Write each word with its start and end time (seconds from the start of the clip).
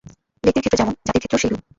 ব্যষ্টির 0.43 0.61
ক্ষেত্রে 0.63 0.79
যেমন, 0.81 0.93
জাতির 1.07 1.21
ক্ষেত্রেও 1.21 1.41
সেইরূপ। 1.41 1.61